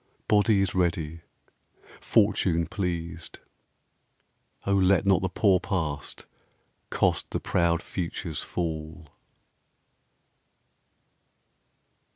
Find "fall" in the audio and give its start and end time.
8.41-9.09